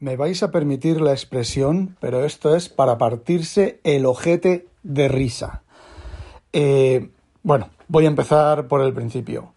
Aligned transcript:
Me 0.00 0.16
vais 0.16 0.42
a 0.42 0.50
permitir 0.50 0.98
la 1.02 1.12
expresión, 1.12 1.94
pero 2.00 2.24
esto 2.24 2.56
es 2.56 2.70
para 2.70 2.96
partirse 2.96 3.80
el 3.84 4.06
ojete 4.06 4.66
de 4.82 5.08
risa. 5.08 5.60
Eh, 6.54 7.10
bueno, 7.42 7.68
voy 7.86 8.06
a 8.06 8.08
empezar 8.08 8.66
por 8.66 8.80
el 8.80 8.94
principio. 8.94 9.52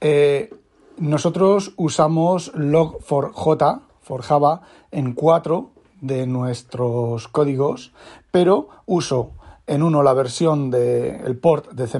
Eh, 0.00 0.48
nosotros 0.96 1.74
usamos 1.76 2.54
log4j, 2.54 3.82
for 4.00 4.22
Java, 4.22 4.62
en 4.90 5.12
cuatro 5.12 5.72
de 6.00 6.26
nuestros 6.26 7.28
códigos, 7.28 7.92
pero 8.30 8.70
uso 8.86 9.32
en 9.66 9.82
uno 9.82 10.02
la 10.02 10.14
versión 10.14 10.70
del 10.70 11.36
port 11.36 11.72
de 11.72 11.86
C++, 11.88 11.98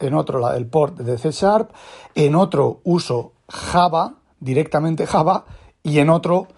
en 0.00 0.14
otro 0.14 0.50
el 0.54 0.66
port 0.66 0.96
de 0.96 1.18
C 1.18 1.30
Sharp, 1.30 1.72
en 2.14 2.34
otro 2.34 2.80
uso 2.84 3.32
Java, 3.50 4.14
directamente 4.40 5.06
Java, 5.06 5.44
y 5.82 5.98
en 5.98 6.08
otro 6.08 6.48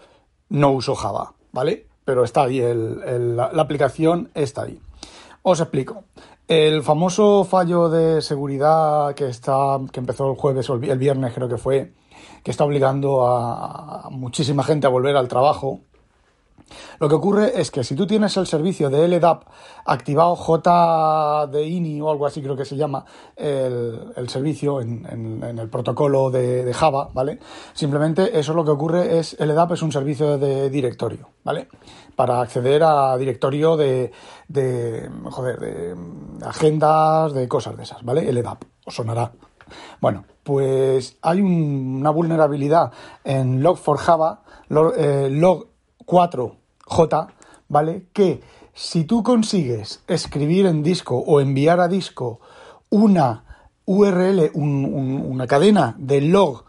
no 0.51 0.73
uso 0.73 0.95
Java, 0.95 1.32
¿vale? 1.53 1.87
Pero 2.05 2.25
está 2.25 2.43
ahí, 2.43 2.61
la, 2.61 3.45
aplicación 3.45 4.31
está 4.35 4.63
ahí. 4.63 4.81
Os 5.43 5.61
explico. 5.61 6.04
El 6.46 6.82
famoso 6.82 7.45
fallo 7.45 7.89
de 7.89 8.21
seguridad 8.21 9.14
que 9.14 9.29
está, 9.29 9.79
que 9.93 10.00
empezó 10.00 10.31
el 10.31 10.36
jueves 10.36 10.68
o 10.68 10.75
el 10.75 10.99
viernes 10.99 11.32
creo 11.32 11.49
que 11.49 11.57
fue, 11.57 11.93
que 12.43 12.50
está 12.50 12.64
obligando 12.64 13.27
a 13.27 14.08
muchísima 14.11 14.64
gente 14.64 14.86
a 14.86 14.91
volver 14.91 15.17
al 15.17 15.29
trabajo, 15.29 15.81
lo 16.98 17.08
que 17.08 17.14
ocurre 17.14 17.60
es 17.60 17.70
que 17.70 17.84
si 17.84 17.94
tú 17.94 18.06
tienes 18.06 18.36
el 18.36 18.46
servicio 18.46 18.90
de 18.90 19.06
LDAP 19.08 19.44
activado 19.84 20.36
JDINI 20.36 22.00
o 22.00 22.10
algo 22.10 22.26
así 22.26 22.43
creo 22.43 22.56
que 22.56 22.64
se 22.64 22.76
llama 22.76 23.04
el, 23.36 24.29
servicio 24.29 24.80
en, 24.80 25.43
el 25.43 25.68
protocolo 25.68 26.30
de, 26.30 26.72
Java, 26.72 27.10
¿vale? 27.12 27.38
Simplemente 27.72 28.38
eso 28.38 28.54
lo 28.54 28.64
que 28.64 28.70
ocurre 28.70 29.18
es 29.18 29.36
LDAP 29.38 29.72
es 29.72 29.82
un 29.82 29.93
servicio 29.93 30.38
de 30.38 30.70
directorio, 30.70 31.30
¿vale? 31.44 31.68
Para 32.16 32.41
acceder 32.41 32.82
a 32.82 33.16
directorio 33.16 33.77
de, 33.77 34.12
de 34.48 35.10
joder, 35.30 35.58
de 35.58 35.96
agendas, 36.44 37.32
de 37.32 37.48
cosas 37.48 37.77
de 37.77 37.82
esas, 37.82 38.02
¿vale? 38.05 38.30
LDAP, 38.32 38.64
os 38.86 38.94
sonará. 38.94 39.32
Bueno, 40.00 40.24
pues 40.42 41.16
hay 41.22 41.40
una 41.40 42.10
vulnerabilidad 42.10 42.92
en 43.24 43.62
Log4Java, 43.62 44.40
log, 44.68 44.94
eh, 44.96 45.28
log 45.30 45.68
4J, 46.91 47.28
¿vale? 47.69 48.06
Que 48.12 48.42
si 48.74 49.05
tú 49.05 49.22
consigues 49.22 50.02
escribir 50.06 50.66
en 50.66 50.83
disco 50.83 51.16
o 51.16 51.41
enviar 51.41 51.80
a 51.80 51.88
disco 51.88 52.41
una 52.91 53.44
URL, 53.86 54.50
una 54.55 55.46
cadena 55.46 55.94
de 55.98 56.20
log 56.20 56.64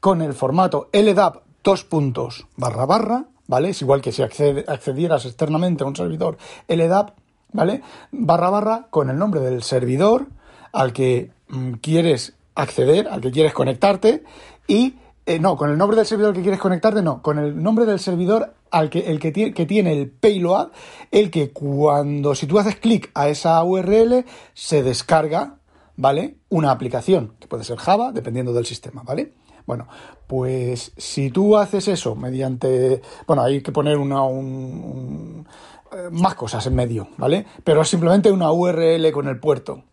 con 0.00 0.22
el 0.22 0.34
formato 0.34 0.88
LDAP 0.92 1.42
dos 1.62 1.84
puntos 1.84 2.46
barra 2.56 2.86
barra, 2.86 3.24
¿vale? 3.46 3.70
Es 3.70 3.82
igual 3.82 4.00
que 4.00 4.12
si 4.12 4.22
accedieras 4.22 5.24
externamente 5.24 5.84
a 5.84 5.86
un 5.86 5.96
servidor 5.96 6.38
LDAP, 6.68 7.10
¿vale? 7.52 7.82
Barra 8.12 8.50
barra 8.50 8.86
con 8.90 9.10
el 9.10 9.18
nombre 9.18 9.40
del 9.40 9.62
servidor 9.62 10.26
al 10.72 10.92
que 10.92 11.30
mm, 11.48 11.72
quieres 11.74 12.34
acceder, 12.54 13.08
al 13.08 13.20
que 13.20 13.32
quieres 13.32 13.52
conectarte 13.52 14.22
y 14.66 14.94
eh, 15.26 15.40
no, 15.40 15.56
con 15.56 15.70
el 15.70 15.78
nombre 15.78 15.96
del 15.96 16.06
servidor 16.06 16.34
que 16.34 16.42
quieres 16.42 16.60
conectarte, 16.60 17.02
no, 17.02 17.20
con 17.20 17.38
el 17.38 17.60
nombre 17.60 17.84
del 17.84 17.98
servidor 17.98 18.54
al 18.70 18.90
que, 18.90 19.10
el 19.10 19.18
que, 19.18 19.32
tiene, 19.32 19.54
que 19.54 19.66
tiene 19.66 19.92
el 19.92 20.10
payload, 20.10 20.70
el 21.10 21.30
que 21.30 21.52
cuando, 21.52 22.34
si 22.34 22.46
tú 22.46 22.58
haces 22.58 22.76
clic 22.76 23.10
a 23.14 23.28
esa 23.28 23.62
URL, 23.62 24.24
se 24.54 24.82
descarga, 24.82 25.58
¿vale? 25.96 26.36
Una 26.48 26.70
aplicación, 26.70 27.34
que 27.38 27.48
puede 27.48 27.64
ser 27.64 27.78
Java, 27.78 28.12
dependiendo 28.12 28.52
del 28.52 28.66
sistema, 28.66 29.02
¿vale? 29.04 29.32
Bueno, 29.66 29.88
pues 30.26 30.92
si 30.96 31.30
tú 31.30 31.56
haces 31.56 31.88
eso 31.88 32.14
mediante, 32.14 33.02
bueno, 33.26 33.42
hay 33.42 33.62
que 33.62 33.72
poner 33.72 33.98
una, 33.98 34.22
un, 34.22 35.46
eh, 35.92 36.08
más 36.10 36.34
cosas 36.34 36.66
en 36.66 36.74
medio, 36.74 37.08
¿vale? 37.16 37.46
Pero 37.64 37.82
es 37.82 37.88
simplemente 37.88 38.30
una 38.30 38.52
URL 38.52 39.10
con 39.12 39.28
el 39.28 39.38
puerto. 39.38 39.84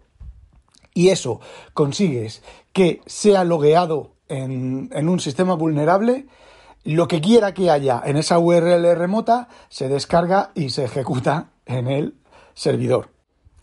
Y 0.94 1.10
eso 1.10 1.40
consigues 1.74 2.44
que 2.72 3.02
sea 3.06 3.44
logueado 3.44 4.14
en, 4.28 5.10
un 5.10 5.20
sistema 5.20 5.56
vulnerable, 5.56 6.28
lo 6.84 7.08
que 7.08 7.22
quiera 7.22 7.54
que 7.54 7.70
haya 7.70 8.02
en 8.06 8.18
esa 8.18 8.40
URL 8.40 8.96
remota 8.96 9.48
se 9.70 9.88
descarga 9.88 10.52
y 10.54 10.70
se 10.70 10.86
ejecuta 10.86 11.48
en 11.66 11.88
el 11.88 12.16
servidor. 12.54 13.10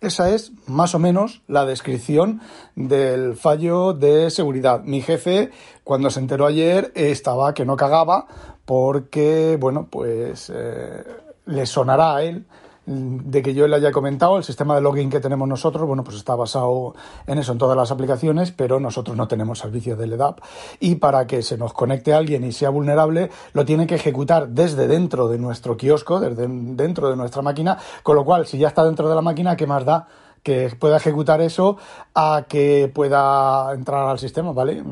Esa 0.01 0.31
es 0.31 0.53
más 0.67 0.95
o 0.95 0.99
menos 0.99 1.43
la 1.47 1.67
descripción 1.67 2.41
del 2.75 3.37
fallo 3.37 3.93
de 3.93 4.31
seguridad. 4.31 4.83
Mi 4.83 5.03
jefe, 5.03 5.51
cuando 5.85 6.09
se 6.09 6.21
enteró 6.21 6.47
ayer, 6.47 6.91
estaba 6.95 7.53
que 7.53 7.67
no 7.67 7.77
cagaba 7.77 8.27
porque, 8.65 9.59
bueno, 9.61 9.89
pues 9.91 10.51
eh, 10.55 11.05
le 11.45 11.67
sonará 11.67 12.17
a 12.17 12.23
él 12.23 12.47
de 12.91 13.43
que 13.43 13.55
yo 13.55 13.69
le 13.69 13.77
haya 13.77 13.93
comentado, 13.93 14.37
el 14.37 14.43
sistema 14.43 14.75
de 14.75 14.81
login 14.81 15.11
que 15.11 15.21
tenemos 15.21 15.47
nosotros, 15.47 15.87
bueno, 15.87 16.03
pues 16.03 16.17
está 16.17 16.35
basado 16.35 16.95
en 17.27 17.39
eso, 17.39 17.53
en 17.53 17.59
todas 17.59 17.77
las 17.77 17.93
aplicaciones, 17.93 18.51
pero 18.51 18.81
nosotros 18.81 19.17
no 19.17 19.29
tenemos 19.29 19.61
servicio 19.61 19.97
de 19.97 20.09
LDAP 20.09 20.41
y 20.81 20.97
para 20.97 21.27
que 21.29 21.43
se 21.43 21.57
nos 21.57 21.73
conecte 21.73 22.13
alguien 22.13 22.43
y 22.43 22.51
sea 22.51 22.71
vulnerable, 22.71 23.31
lo 23.53 23.65
tiene 23.65 23.87
que 23.87 23.95
ejecutar 23.95 24.49
desde 24.49 24.89
dentro 24.89 25.29
de 25.29 25.39
nuestro 25.39 25.77
kiosco, 25.77 26.19
desde 26.19 26.49
dentro 26.49 27.11
de 27.11 27.17
nuestra 27.17 27.43
máquina, 27.43 27.79
con 28.03 28.17
lo 28.17 28.25
cual, 28.25 28.47
si 28.47 28.59
ya 28.59 28.67
está 28.67 28.85
dentro 28.85 29.09
de 29.09 29.15
la 29.15 29.23
máquina, 29.23 29.57
¿qué 29.57 29.67
más 29.67 29.85
da? 29.85 30.09
que 30.43 30.75
pueda 30.79 30.97
ejecutar 30.97 31.43
eso 31.43 31.77
a 32.15 32.47
que 32.49 32.91
pueda 32.93 33.73
entrar 33.75 34.09
al 34.09 34.19
sistema, 34.19 34.53
¿vale? 34.53 34.83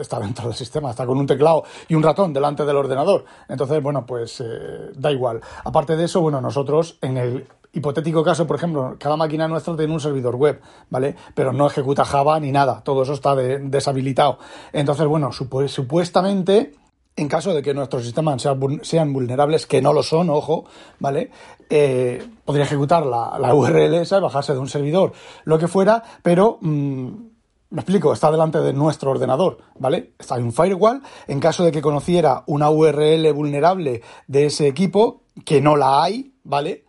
Está 0.00 0.18
dentro 0.18 0.46
del 0.46 0.54
sistema, 0.54 0.90
está 0.90 1.06
con 1.06 1.18
un 1.18 1.26
teclado 1.26 1.64
y 1.88 1.94
un 1.94 2.02
ratón 2.02 2.32
delante 2.32 2.64
del 2.64 2.76
ordenador. 2.76 3.24
Entonces, 3.48 3.82
bueno, 3.82 4.06
pues 4.06 4.40
eh, 4.40 4.90
da 4.94 5.12
igual. 5.12 5.40
Aparte 5.64 5.96
de 5.96 6.04
eso, 6.04 6.20
bueno, 6.20 6.40
nosotros 6.40 6.98
en 7.00 7.16
el 7.16 7.46
hipotético 7.72 8.24
caso, 8.24 8.46
por 8.46 8.56
ejemplo, 8.56 8.96
cada 8.98 9.16
máquina 9.16 9.46
nuestra 9.46 9.76
tiene 9.76 9.92
un 9.92 10.00
servidor 10.00 10.36
web, 10.36 10.60
¿vale? 10.88 11.14
Pero 11.34 11.52
no 11.52 11.66
ejecuta 11.66 12.04
Java 12.04 12.40
ni 12.40 12.50
nada, 12.50 12.82
todo 12.82 13.02
eso 13.02 13.12
está 13.12 13.36
deshabilitado. 13.36 14.38
Entonces, 14.72 15.06
bueno, 15.06 15.30
supuestamente 15.32 16.72
en 17.16 17.28
caso 17.28 17.52
de 17.52 17.62
que 17.62 17.74
nuestros 17.74 18.04
sistemas 18.04 18.42
sean 18.82 19.12
vulnerables, 19.12 19.66
que 19.66 19.82
no 19.82 19.92
lo 19.92 20.02
son, 20.02 20.30
ojo, 20.30 20.64
¿vale? 20.98 21.30
Eh, 21.68 22.26
podría 22.44 22.64
ejecutar 22.64 23.04
la, 23.04 23.54
URL 23.54 23.94
esa, 23.94 24.20
bajarse 24.20 24.54
de 24.54 24.58
un 24.58 24.68
servidor, 24.68 25.12
lo 25.44 25.58
que 25.58 25.68
fuera, 25.68 26.02
pero... 26.22 26.58
Mm, 26.60 27.29
me 27.70 27.82
explico, 27.82 28.12
está 28.12 28.30
delante 28.32 28.60
de 28.60 28.72
nuestro 28.72 29.12
ordenador, 29.12 29.58
¿vale? 29.78 30.14
Está 30.18 30.36
en 30.36 30.44
un 30.44 30.52
firewall. 30.52 31.02
En 31.28 31.38
caso 31.38 31.64
de 31.64 31.70
que 31.70 31.80
conociera 31.80 32.42
una 32.46 32.68
URL 32.68 33.32
vulnerable 33.32 34.02
de 34.26 34.46
ese 34.46 34.66
equipo, 34.66 35.22
que 35.44 35.60
no 35.60 35.76
la 35.76 36.02
hay, 36.02 36.34
¿vale? 36.42 36.84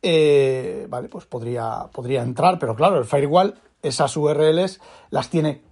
Eh, 0.00 0.86
vale, 0.88 1.08
pues 1.08 1.26
podría, 1.26 1.86
podría 1.92 2.22
entrar, 2.22 2.58
pero 2.58 2.74
claro, 2.74 2.98
el 2.98 3.04
firewall, 3.04 3.54
esas 3.82 4.16
URLs 4.16 4.80
las 5.10 5.28
tiene 5.28 5.62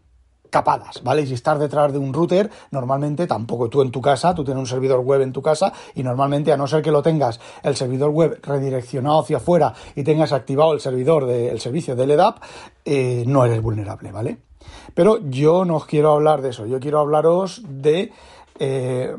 capadas, 0.51 1.03
¿vale? 1.03 1.23
Y 1.23 1.27
si 1.27 1.35
estás 1.35 1.59
detrás 1.59 1.93
de 1.93 1.99
un 1.99 2.13
router, 2.13 2.51
normalmente 2.71 3.27
tampoco 3.27 3.71
tú 3.71 3.81
en 3.81 3.91
tu 3.91 4.03
casa, 4.03 4.35
tú 4.35 4.45
tienes 4.45 4.61
un 4.61 4.67
servidor 4.67 5.01
web 5.01 5.23
en 5.23 5.33
tu 5.33 5.41
casa 5.41 5.73
y 5.95 6.03
normalmente 6.03 6.53
a 6.53 6.57
no 6.57 6.67
ser 6.67 6.83
que 6.83 6.91
lo 6.91 7.03
tengas 7.03 7.41
el 7.63 7.77
servidor 7.77 8.11
web 8.11 8.39
redireccionado 8.43 9.21
hacia 9.21 9.39
afuera 9.39 9.73
y 9.95 10.03
tengas 10.03 10.33
activado 10.33 10.75
el 10.75 10.81
servidor 10.81 11.25
del 11.27 11.61
servicio 11.61 11.97
de 11.97 12.07
LDAP, 12.07 12.43
eh, 12.85 13.25
no 13.27 13.45
eres 13.47 13.63
vulnerable, 13.63 14.13
¿vale? 14.13 14.50
Pero 14.95 15.19
yo 15.29 15.65
no 15.65 15.77
os 15.77 15.87
quiero 15.87 16.13
hablar 16.13 16.43
de 16.43 16.51
eso, 16.51 16.67
yo 16.67 16.81
quiero 16.81 17.01
hablaros 17.01 17.63
de 17.69 18.13
eh, 18.59 19.17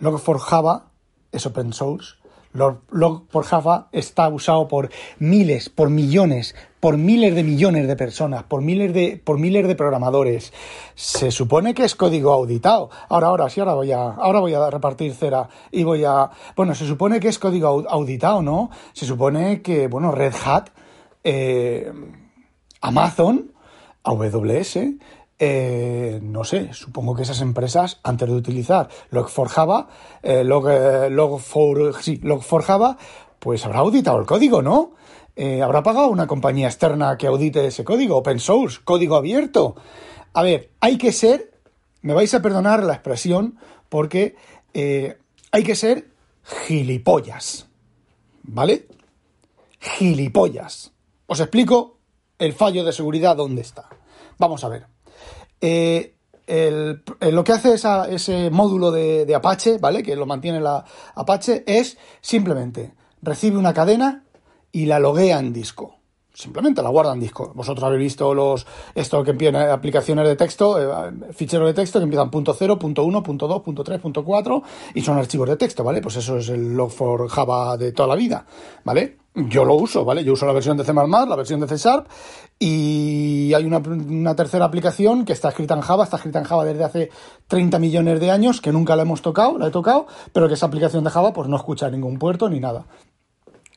Log4Java, 0.00 0.84
es 1.32 1.46
open 1.46 1.72
source, 1.72 2.14
Log4Java 2.54 3.86
está 3.92 4.28
usado 4.28 4.68
por 4.68 4.90
miles, 5.18 5.70
por 5.70 5.88
millones, 5.88 6.54
por 6.80 6.98
miles 6.98 7.34
de 7.34 7.44
millones 7.44 7.88
de 7.88 7.96
personas, 7.96 8.42
por 8.42 8.60
miles 8.60 8.92
de, 8.92 9.20
por 9.22 9.38
miles 9.38 9.66
de 9.66 9.74
programadores. 9.74 10.52
Se 10.94 11.30
supone 11.30 11.74
que 11.74 11.84
es 11.84 11.94
código 11.94 12.32
auditado. 12.32 12.90
Ahora, 13.08 13.28
ahora, 13.28 13.48
sí, 13.48 13.60
ahora 13.60 13.74
voy 13.74 13.92
a, 13.92 14.02
ahora 14.02 14.40
voy 14.40 14.54
a 14.54 14.68
repartir 14.68 15.14
cera 15.14 15.48
y 15.70 15.84
voy 15.84 16.04
a, 16.04 16.30
bueno, 16.54 16.74
se 16.74 16.86
supone 16.86 17.20
que 17.20 17.28
es 17.28 17.38
código 17.38 17.84
auditado, 17.88 18.42
¿no? 18.42 18.70
Se 18.92 19.06
supone 19.06 19.62
que, 19.62 19.88
bueno, 19.88 20.12
Red 20.12 20.34
Hat, 20.44 20.68
eh, 21.24 21.90
Amazon, 22.80 23.51
AWS, 24.04 24.78
eh, 25.38 26.20
no 26.22 26.44
sé, 26.44 26.72
supongo 26.72 27.14
que 27.16 27.22
esas 27.22 27.40
empresas, 27.40 28.00
antes 28.02 28.28
de 28.28 28.34
utilizar 28.34 28.88
Log4Java, 29.10 29.88
eh, 30.22 30.44
Log, 30.44 30.66
Log4, 30.66 32.00
sí, 32.00 32.20
Log4Java, 32.20 32.96
pues 33.38 33.64
habrá 33.64 33.80
auditado 33.80 34.20
el 34.20 34.26
código, 34.26 34.62
¿no? 34.62 34.92
Eh, 35.34 35.62
habrá 35.62 35.82
pagado 35.82 36.08
una 36.08 36.26
compañía 36.26 36.68
externa 36.68 37.16
que 37.16 37.26
audite 37.26 37.66
ese 37.66 37.84
código, 37.84 38.18
open 38.18 38.38
source, 38.38 38.80
código 38.84 39.16
abierto. 39.16 39.74
A 40.34 40.42
ver, 40.42 40.70
hay 40.80 40.98
que 40.98 41.12
ser, 41.12 41.58
me 42.02 42.12
vais 42.12 42.32
a 42.34 42.42
perdonar 42.42 42.84
la 42.84 42.92
expresión, 42.92 43.58
porque 43.88 44.36
eh, 44.74 45.18
hay 45.50 45.62
que 45.64 45.74
ser 45.74 46.08
gilipollas. 46.66 47.66
¿Vale? 48.42 48.86
Gilipollas. 49.80 50.92
Os 51.26 51.40
explico 51.40 51.98
el 52.44 52.52
fallo 52.52 52.84
de 52.84 52.92
seguridad 52.92 53.36
dónde 53.36 53.62
está. 53.62 53.88
Vamos 54.38 54.64
a 54.64 54.68
ver. 54.68 54.86
Eh, 55.60 56.14
lo 56.46 57.44
que 57.44 57.52
hace 57.52 57.74
ese 57.74 58.50
módulo 58.50 58.90
de, 58.90 59.24
de, 59.24 59.34
Apache, 59.34 59.78
¿vale? 59.78 60.02
Que 60.02 60.16
lo 60.16 60.26
mantiene 60.26 60.60
la 60.60 60.84
Apache, 61.14 61.62
es 61.66 61.96
simplemente 62.20 62.94
recibe 63.22 63.56
una 63.56 63.72
cadena 63.72 64.24
y 64.72 64.86
la 64.86 64.98
loguea 64.98 65.38
en 65.38 65.52
disco. 65.52 65.96
Simplemente 66.34 66.82
la 66.82 66.88
guarda 66.88 67.12
en 67.12 67.20
disco. 67.20 67.52
Vosotros 67.54 67.84
habéis 67.84 68.00
visto 68.00 68.32
los 68.32 68.66
esto 68.94 69.22
que 69.22 69.32
empiezan 69.32 69.68
aplicaciones 69.68 70.26
de 70.26 70.34
texto, 70.34 70.80
eh, 70.80 71.12
ficheros 71.32 71.66
de 71.66 71.74
texto 71.74 71.98
que 71.98 72.04
empiezan 72.04 72.30
punto 72.30 72.54
.0, 72.54 72.78
punto 72.78 73.04
.1, 73.04 73.22
punto 73.22 73.48
.2, 73.48 73.62
punto 73.62 73.84
.3, 73.84 74.00
punto 74.00 74.24
.4 74.24 74.62
y 74.94 75.02
son 75.02 75.18
archivos 75.18 75.48
de 75.50 75.56
texto, 75.56 75.84
¿vale? 75.84 76.00
Pues 76.00 76.16
eso 76.16 76.38
es 76.38 76.48
el 76.48 76.74
log4 76.74 77.28
Java 77.28 77.76
de 77.76 77.92
toda 77.92 78.08
la 78.08 78.14
vida, 78.14 78.46
¿vale? 78.82 79.18
Yo 79.34 79.64
lo 79.66 79.74
uso, 79.74 80.06
¿vale? 80.06 80.24
Yo 80.24 80.32
uso 80.32 80.46
la 80.46 80.52
versión 80.52 80.76
de 80.78 80.84
C++, 80.84 80.92
la 80.94 81.36
versión 81.36 81.60
de 81.60 81.68
C 81.68 81.76
Sharp 81.76 82.06
y 82.58 83.52
hay 83.54 83.64
una, 83.64 83.78
una, 83.78 84.34
tercera 84.34 84.64
aplicación 84.64 85.26
que 85.26 85.34
está 85.34 85.50
escrita 85.50 85.74
en 85.74 85.80
Java, 85.82 86.04
está 86.04 86.16
escrita 86.16 86.38
en 86.38 86.44
Java 86.46 86.64
desde 86.64 86.84
hace 86.84 87.10
30 87.48 87.78
millones 87.78 88.20
de 88.20 88.30
años, 88.30 88.60
que 88.60 88.72
nunca 88.72 88.96
la 88.96 89.02
hemos 89.02 89.20
tocado, 89.20 89.58
la 89.58 89.68
he 89.68 89.70
tocado, 89.70 90.06
pero 90.32 90.48
que 90.48 90.54
esa 90.54 90.66
aplicación 90.66 91.04
de 91.04 91.10
Java 91.10 91.32
pues 91.32 91.48
no 91.48 91.56
escucha 91.56 91.90
ningún 91.90 92.18
puerto 92.18 92.48
ni 92.48 92.60
nada. 92.60 92.86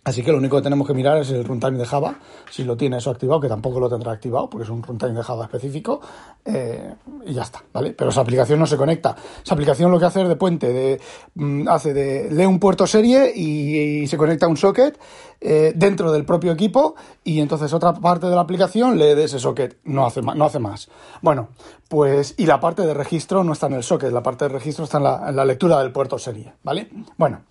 Así 0.06 0.22
que 0.22 0.32
lo 0.32 0.38
único 0.38 0.58
que 0.58 0.62
tenemos 0.62 0.86
que 0.86 0.94
mirar 0.94 1.18
es 1.18 1.32
el 1.32 1.44
runtime 1.44 1.80
de 1.80 1.86
Java, 1.86 2.20
si 2.52 2.64
lo 2.64 2.78
tiene 2.78 2.98
eso 2.98 3.10
activado, 3.10 3.42
que 3.42 3.50
tampoco 3.50 3.80
lo 3.80 3.90
tendrá 3.90 4.12
activado, 4.12 4.48
porque 4.48 4.64
es 4.64 4.70
un 4.70 4.84
runtime 4.84 5.14
de 5.14 5.24
Java 5.24 5.46
específico, 5.46 6.00
eh, 6.46 6.94
y 7.26 7.34
ya 7.34 7.42
está, 7.42 7.64
¿vale? 7.74 7.92
Pero 7.94 8.12
esa 8.12 8.22
aplicación 8.22 8.60
no 8.60 8.68
se 8.68 8.78
conecta. 8.78 9.16
Esa 9.44 9.56
aplicación 9.56 9.90
lo 9.90 9.98
que 9.98 10.06
hace 10.06 10.22
es 10.22 10.28
de 10.28 10.36
puente, 10.36 10.72
de, 10.72 11.02
mm, 11.34 11.68
hace 11.68 11.96
de, 11.96 12.30
lee 12.30 12.46
un 12.46 12.60
puerto 12.60 12.86
serie 12.86 13.34
y, 13.36 14.06
se 14.06 14.16
conecta 14.16 14.46
a 14.46 14.50
un 14.50 14.58
socket 14.58 15.00
eh, 15.42 15.74
dentro 15.76 16.12
del 16.12 16.24
propio 16.24 16.52
equipo, 16.52 16.94
y 17.24 17.40
entonces 17.40 17.74
otra 17.74 17.96
parte 17.96 18.28
de 18.28 18.36
la 18.36 18.42
aplicación 18.42 19.00
lee 19.00 19.16
de 19.16 19.24
ese 19.24 19.40
socket, 19.40 19.80
no 19.86 20.06
hace, 20.06 20.22
no 20.22 20.46
hace 20.46 20.60
más. 20.60 20.88
Bueno, 21.24 21.50
pues, 21.90 22.36
y 22.38 22.46
la 22.46 22.60
parte 22.60 22.84
de 22.84 22.94
registro 22.94 23.44
no 23.44 23.54
está 23.54 23.66
en 23.66 23.74
el 23.74 23.84
socket, 23.84 24.12
la 24.12 24.22
parte 24.22 24.46
de 24.46 24.50
registro 24.50 24.84
está 24.84 25.00
en 25.00 25.04
la, 25.06 25.30
en 25.30 25.36
la 25.36 25.46
lectura 25.46 25.80
del 25.80 25.92
puerto 25.92 26.20
serie, 26.20 26.54
¿vale? 26.62 26.92
Bueno, 27.18 27.42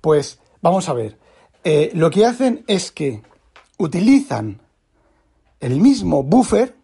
pues 0.00 0.40
vamos 0.62 0.88
a 0.88 0.94
ver. 0.94 1.29
Eh, 1.62 1.90
lo 1.94 2.10
que 2.10 2.24
hacen 2.24 2.64
es 2.66 2.90
que 2.90 3.22
utilizan 3.78 4.60
el 5.60 5.80
mismo 5.80 6.22
buffer 6.22 6.74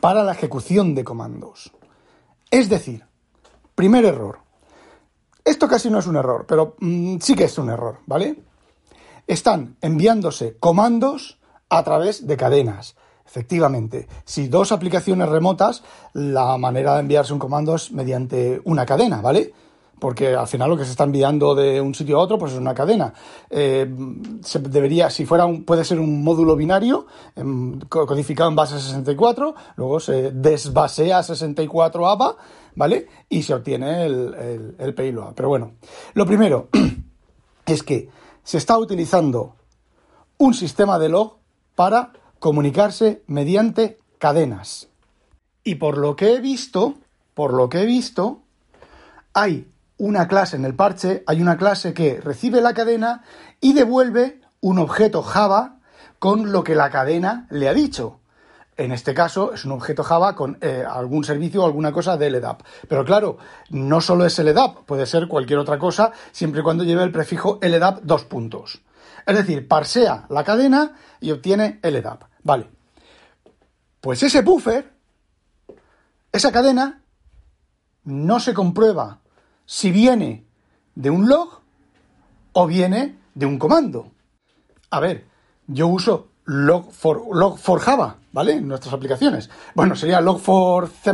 para 0.00 0.24
la 0.24 0.32
ejecución 0.32 0.94
de 0.94 1.04
comandos. 1.04 1.72
Es 2.50 2.68
decir, 2.68 3.04
primer 3.74 4.04
error. 4.04 4.38
Esto 5.44 5.68
casi 5.68 5.90
no 5.90 5.98
es 5.98 6.06
un 6.06 6.16
error, 6.16 6.46
pero 6.48 6.76
mm, 6.80 7.18
sí 7.20 7.34
que 7.34 7.44
es 7.44 7.58
un 7.58 7.70
error, 7.70 7.98
¿vale? 8.06 8.42
Están 9.26 9.76
enviándose 9.80 10.56
comandos 10.58 11.38
a 11.68 11.82
través 11.84 12.26
de 12.26 12.36
cadenas. 12.36 12.96
Efectivamente, 13.26 14.08
si 14.24 14.48
dos 14.48 14.72
aplicaciones 14.72 15.28
remotas, 15.28 15.84
la 16.14 16.56
manera 16.56 16.94
de 16.94 17.00
enviarse 17.00 17.32
un 17.32 17.38
comando 17.38 17.76
es 17.76 17.92
mediante 17.92 18.60
una 18.64 18.84
cadena, 18.84 19.20
¿vale? 19.20 19.52
Porque 20.00 20.34
al 20.34 20.48
final 20.48 20.70
lo 20.70 20.76
que 20.76 20.84
se 20.84 20.90
está 20.90 21.04
enviando 21.04 21.54
de 21.54 21.80
un 21.80 21.94
sitio 21.94 22.18
a 22.18 22.22
otro 22.22 22.38
pues 22.38 22.52
es 22.52 22.58
una 22.58 22.74
cadena. 22.74 23.12
Eh, 23.48 23.88
se 24.42 24.58
debería, 24.58 25.10
si 25.10 25.26
fuera 25.26 25.44
un, 25.44 25.64
puede 25.64 25.84
ser 25.84 26.00
un 26.00 26.24
módulo 26.24 26.56
binario 26.56 27.06
em, 27.36 27.78
codificado 27.80 28.48
en 28.50 28.56
base 28.56 28.80
64, 28.80 29.54
luego 29.76 30.00
se 30.00 30.32
desbasea 30.32 31.22
64 31.22 32.08
ABA, 32.08 32.36
¿vale? 32.74 33.06
Y 33.28 33.42
se 33.42 33.54
obtiene 33.54 34.06
el, 34.06 34.74
el, 34.78 34.94
payload. 34.94 35.34
Pero 35.34 35.48
bueno, 35.48 35.72
lo 36.14 36.26
primero 36.26 36.68
es 37.66 37.82
que 37.82 38.08
se 38.42 38.58
está 38.58 38.78
utilizando 38.78 39.54
un 40.38 40.54
sistema 40.54 40.98
de 40.98 41.10
log 41.10 41.36
para 41.74 42.12
comunicarse 42.38 43.22
mediante 43.26 43.98
cadenas. 44.18 44.88
Y 45.62 45.74
por 45.76 45.98
lo 45.98 46.16
que 46.16 46.34
he 46.34 46.40
visto, 46.40 46.94
por 47.34 47.52
lo 47.52 47.68
que 47.68 47.82
he 47.82 47.86
visto, 47.86 48.40
hay 49.34 49.69
una 50.00 50.26
clase 50.26 50.56
en 50.56 50.64
el 50.64 50.74
parche, 50.74 51.22
hay 51.26 51.42
una 51.42 51.58
clase 51.58 51.92
que 51.92 52.22
recibe 52.22 52.62
la 52.62 52.72
cadena 52.72 53.22
y 53.60 53.74
devuelve 53.74 54.40
un 54.60 54.78
objeto 54.78 55.22
Java 55.22 55.76
con 56.18 56.52
lo 56.52 56.64
que 56.64 56.74
la 56.74 56.90
cadena 56.90 57.46
le 57.50 57.68
ha 57.68 57.74
dicho. 57.74 58.20
En 58.78 58.92
este 58.92 59.12
caso 59.12 59.52
es 59.52 59.66
un 59.66 59.72
objeto 59.72 60.02
Java 60.02 60.34
con 60.34 60.56
eh, 60.62 60.82
algún 60.88 61.22
servicio 61.22 61.62
o 61.62 61.66
alguna 61.66 61.92
cosa 61.92 62.16
de 62.16 62.30
LDAP. 62.30 62.62
Pero 62.88 63.04
claro, 63.04 63.36
no 63.68 64.00
solo 64.00 64.24
es 64.24 64.38
LDAP, 64.38 64.86
puede 64.86 65.04
ser 65.04 65.28
cualquier 65.28 65.58
otra 65.58 65.78
cosa 65.78 66.12
siempre 66.32 66.62
y 66.62 66.64
cuando 66.64 66.84
lleve 66.84 67.02
el 67.02 67.12
prefijo 67.12 67.58
LDAP 67.60 68.00
dos 68.02 68.24
puntos. 68.24 68.80
Es 69.26 69.36
decir, 69.36 69.68
parsea 69.68 70.24
la 70.30 70.44
cadena 70.44 70.94
y 71.20 71.30
obtiene 71.30 71.78
LDAP. 71.82 72.22
Vale. 72.42 72.70
Pues 74.00 74.22
ese 74.22 74.40
buffer, 74.40 74.94
esa 76.32 76.50
cadena, 76.50 77.02
no 78.04 78.40
se 78.40 78.54
comprueba 78.54 79.20
si 79.70 79.92
viene 79.92 80.44
de 80.96 81.10
un 81.10 81.28
log 81.28 81.60
o 82.54 82.66
viene 82.66 83.20
de 83.34 83.46
un 83.46 83.56
comando. 83.56 84.10
A 84.90 84.98
ver, 84.98 85.26
yo 85.68 85.86
uso 85.86 86.30
log 86.44 86.90
for, 86.90 87.28
log 87.32 87.56
for 87.56 87.78
Java, 87.78 88.16
¿vale? 88.32 88.54
En 88.54 88.66
nuestras 88.66 88.92
aplicaciones. 88.92 89.48
Bueno, 89.76 89.94
sería 89.94 90.20
log 90.20 90.40
for 90.40 90.88
C++ 90.88 91.12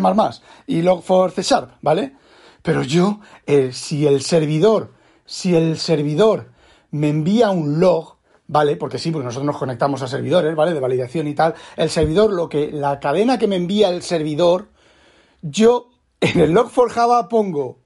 y 0.68 0.80
log 0.80 1.02
for 1.02 1.32
C 1.32 1.42
Sharp, 1.42 1.72
¿vale? 1.82 2.16
Pero 2.62 2.82
yo, 2.82 3.20
eh, 3.44 3.72
si 3.74 4.06
el 4.06 4.22
servidor, 4.22 4.94
si 5.26 5.54
el 5.54 5.76
servidor 5.76 6.50
me 6.92 7.10
envía 7.10 7.50
un 7.50 7.78
log, 7.78 8.16
¿vale? 8.46 8.76
Porque 8.76 8.98
sí, 8.98 9.10
porque 9.10 9.26
nosotros 9.26 9.48
nos 9.48 9.58
conectamos 9.58 10.00
a 10.00 10.08
servidores, 10.08 10.56
¿vale? 10.56 10.72
De 10.72 10.80
validación 10.80 11.28
y 11.28 11.34
tal. 11.34 11.54
El 11.76 11.90
servidor, 11.90 12.32
lo 12.32 12.48
que, 12.48 12.72
la 12.72 13.00
cadena 13.00 13.38
que 13.38 13.48
me 13.48 13.56
envía 13.56 13.90
el 13.90 14.00
servidor, 14.00 14.70
yo 15.42 15.90
en 16.22 16.40
el 16.40 16.52
log 16.52 16.70
for 16.70 16.88
Java 16.88 17.28
pongo 17.28 17.84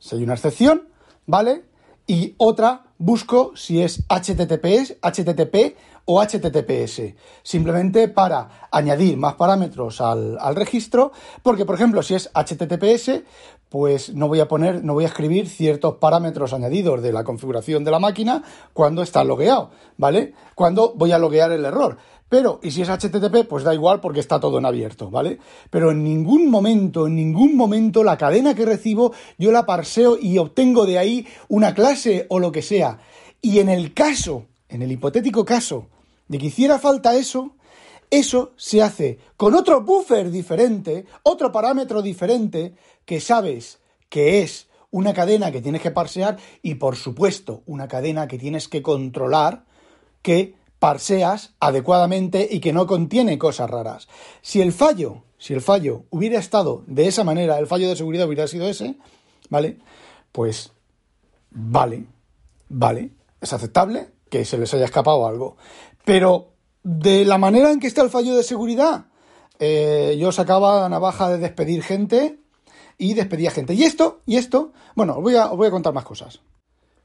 si 0.00 0.16
hay 0.16 0.24
una 0.24 0.34
excepción, 0.34 0.88
¿vale? 1.26 1.62
Y 2.08 2.34
otra 2.38 2.82
busco 2.98 3.52
si 3.54 3.82
es 3.82 4.02
HTTPS, 4.08 4.96
HTTP 5.00 5.76
o 6.06 6.20
HTTPS, 6.20 7.14
simplemente 7.44 8.08
para 8.08 8.68
añadir 8.72 9.16
más 9.16 9.34
parámetros 9.34 10.00
al, 10.00 10.38
al, 10.40 10.56
registro, 10.56 11.12
porque 11.44 11.64
por 11.64 11.76
ejemplo 11.76 12.02
si 12.02 12.14
es 12.14 12.30
HTTPS, 12.34 13.22
pues 13.68 14.12
no 14.12 14.26
voy 14.26 14.40
a 14.40 14.48
poner, 14.48 14.82
no 14.82 14.94
voy 14.94 15.04
a 15.04 15.06
escribir 15.06 15.48
ciertos 15.48 15.98
parámetros 15.98 16.52
añadidos 16.52 17.02
de 17.02 17.12
la 17.12 17.22
configuración 17.22 17.84
de 17.84 17.92
la 17.92 18.00
máquina 18.00 18.42
cuando 18.72 19.02
está 19.02 19.22
logueado, 19.22 19.70
¿vale? 19.96 20.34
Cuando 20.56 20.94
voy 20.96 21.12
a 21.12 21.18
loguear 21.18 21.52
el 21.52 21.64
error. 21.64 21.96
Pero, 22.30 22.60
y 22.62 22.70
si 22.70 22.80
es 22.80 22.88
HTTP, 22.88 23.44
pues 23.48 23.64
da 23.64 23.74
igual 23.74 24.00
porque 24.00 24.20
está 24.20 24.38
todo 24.38 24.58
en 24.58 24.64
abierto, 24.64 25.10
¿vale? 25.10 25.40
Pero 25.68 25.90
en 25.90 26.04
ningún 26.04 26.48
momento, 26.48 27.08
en 27.08 27.16
ningún 27.16 27.56
momento 27.56 28.04
la 28.04 28.16
cadena 28.16 28.54
que 28.54 28.64
recibo 28.64 29.12
yo 29.36 29.50
la 29.50 29.66
parseo 29.66 30.16
y 30.16 30.38
obtengo 30.38 30.86
de 30.86 30.96
ahí 30.96 31.26
una 31.48 31.74
clase 31.74 32.26
o 32.28 32.38
lo 32.38 32.52
que 32.52 32.62
sea. 32.62 33.00
Y 33.42 33.58
en 33.58 33.68
el 33.68 33.92
caso, 33.94 34.46
en 34.68 34.80
el 34.80 34.92
hipotético 34.92 35.44
caso 35.44 35.88
de 36.28 36.38
que 36.38 36.46
hiciera 36.46 36.78
falta 36.78 37.16
eso, 37.16 37.56
eso 38.10 38.52
se 38.56 38.80
hace 38.80 39.18
con 39.36 39.56
otro 39.56 39.82
buffer 39.82 40.30
diferente, 40.30 41.06
otro 41.24 41.50
parámetro 41.50 42.00
diferente, 42.00 42.76
que 43.04 43.18
sabes 43.18 43.80
que 44.08 44.42
es 44.42 44.68
una 44.92 45.12
cadena 45.14 45.50
que 45.50 45.62
tienes 45.62 45.82
que 45.82 45.90
parsear 45.90 46.38
y 46.62 46.76
por 46.76 46.94
supuesto 46.94 47.64
una 47.66 47.88
cadena 47.88 48.28
que 48.28 48.38
tienes 48.38 48.68
que 48.68 48.82
controlar 48.82 49.64
que 50.22 50.59
parseas 50.80 51.54
adecuadamente 51.60 52.48
y 52.50 52.58
que 52.58 52.72
no 52.72 52.88
contiene 52.88 53.38
cosas 53.38 53.70
raras. 53.70 54.08
Si 54.42 54.60
el 54.60 54.72
fallo 54.72 55.22
si 55.40 55.54
el 55.54 55.62
fallo 55.62 56.04
hubiera 56.10 56.38
estado 56.38 56.84
de 56.86 57.08
esa 57.08 57.24
manera, 57.24 57.58
el 57.58 57.66
fallo 57.66 57.88
de 57.88 57.96
seguridad 57.96 58.26
hubiera 58.26 58.46
sido 58.46 58.68
ese, 58.68 58.96
¿vale? 59.48 59.78
Pues 60.32 60.70
vale, 61.50 62.04
vale, 62.68 63.12
es 63.40 63.50
aceptable 63.54 64.10
que 64.28 64.44
se 64.44 64.58
les 64.58 64.72
haya 64.74 64.84
escapado 64.84 65.26
algo. 65.26 65.56
Pero 66.04 66.52
de 66.82 67.24
la 67.24 67.38
manera 67.38 67.72
en 67.72 67.80
que 67.80 67.86
está 67.86 68.02
el 68.02 68.10
fallo 68.10 68.36
de 68.36 68.42
seguridad, 68.42 69.06
eh, 69.58 70.18
yo 70.20 70.30
sacaba 70.30 70.86
navaja 70.90 71.30
de 71.30 71.38
despedir 71.38 71.82
gente 71.82 72.38
y 72.98 73.14
despedía 73.14 73.50
gente. 73.50 73.72
Y 73.72 73.84
esto, 73.84 74.20
y 74.26 74.36
esto, 74.36 74.74
bueno, 74.94 75.16
os 75.16 75.22
voy 75.56 75.66
a 75.66 75.70
contar 75.70 75.94
más 75.94 76.04
cosas. 76.04 76.42